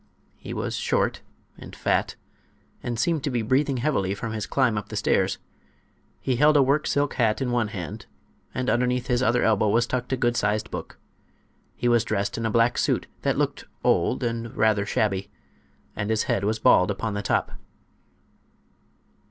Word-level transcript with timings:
He 0.39 0.51
was 0.51 0.75
short 0.77 1.21
and 1.59 1.75
fat, 1.75 2.15
and 2.81 2.97
seemed 2.97 3.23
to 3.23 3.29
be 3.29 3.43
breathing 3.43 3.77
heavily 3.77 4.15
from 4.15 4.31
his 4.31 4.47
climb 4.47 4.75
up 4.75 4.89
the 4.89 4.95
stairs. 4.95 5.37
He 6.19 6.37
held 6.37 6.57
a 6.57 6.63
work 6.63 6.87
silk 6.87 7.13
hat 7.13 7.39
in 7.39 7.51
one 7.51 7.67
hand 7.67 8.07
and 8.51 8.67
underneath 8.67 9.05
his 9.05 9.21
other 9.21 9.43
elbow 9.43 9.69
was 9.69 9.85
tucked 9.85 10.11
a 10.11 10.17
good 10.17 10.35
sized 10.35 10.71
book. 10.71 10.97
He 11.75 11.87
was 11.87 12.03
dressed 12.03 12.35
in 12.35 12.47
a 12.47 12.49
black 12.49 12.79
suit 12.79 13.05
that 13.21 13.37
looked 13.37 13.65
old 13.83 14.23
and 14.23 14.51
rather 14.57 14.87
shabby, 14.87 15.29
and 15.95 16.09
his 16.09 16.23
head 16.23 16.43
was 16.45 16.57
bald 16.57 16.89
upon 16.89 17.13
the 17.13 17.21
top. 17.21 17.51